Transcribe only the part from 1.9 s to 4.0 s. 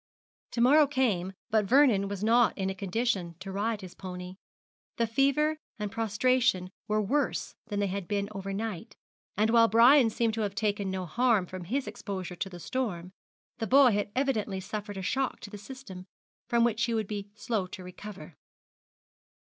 was not in a condition to ride his